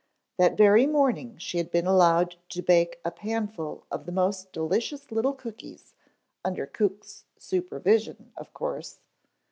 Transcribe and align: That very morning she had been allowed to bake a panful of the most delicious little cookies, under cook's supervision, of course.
That 0.39 0.57
very 0.57 0.87
morning 0.87 1.37
she 1.37 1.59
had 1.59 1.69
been 1.69 1.85
allowed 1.85 2.35
to 2.49 2.63
bake 2.63 2.99
a 3.05 3.11
panful 3.11 3.85
of 3.91 4.07
the 4.07 4.11
most 4.11 4.51
delicious 4.51 5.11
little 5.11 5.33
cookies, 5.33 5.93
under 6.43 6.65
cook's 6.65 7.25
supervision, 7.37 8.31
of 8.35 8.51
course. 8.51 8.99